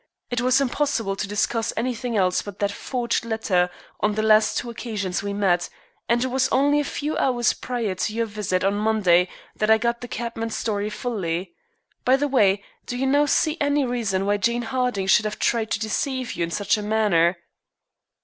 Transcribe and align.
It 0.31 0.41
was 0.41 0.59
impossible 0.59 1.15
to 1.15 1.27
discuss 1.27 1.71
anything 1.77 2.17
else 2.17 2.41
but 2.41 2.57
that 2.57 2.71
forged 2.71 3.23
letter 3.23 3.69
on 3.99 4.15
the 4.15 4.23
last 4.23 4.57
two 4.57 4.71
occasions 4.71 5.21
we 5.21 5.31
met, 5.31 5.69
and 6.09 6.23
it 6.23 6.29
was 6.29 6.49
only 6.49 6.79
a 6.79 6.83
few 6.83 7.15
hours 7.17 7.53
prior 7.53 7.93
to 7.93 8.13
your 8.15 8.25
visit 8.25 8.63
on 8.63 8.73
Monday 8.73 9.29
that 9.55 9.69
I 9.69 9.77
got 9.77 10.01
the 10.01 10.07
cabman's 10.07 10.55
story 10.57 10.89
fully. 10.89 11.53
By 12.03 12.15
the 12.15 12.27
way, 12.27 12.63
do 12.87 12.97
you 12.97 13.05
now 13.05 13.27
see 13.27 13.57
any 13.61 13.85
reason 13.85 14.25
why 14.25 14.37
Jane 14.37 14.63
Harding 14.63 15.05
should 15.05 15.25
have 15.25 15.37
tried 15.37 15.69
to 15.69 15.79
deceive 15.79 16.33
you 16.33 16.43
in 16.45 16.49
such 16.49 16.79
a 16.79 16.81
manner?" 16.81 17.37